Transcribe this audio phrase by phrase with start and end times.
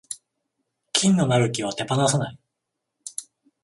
[0.93, 2.39] 金のなる木は手放さない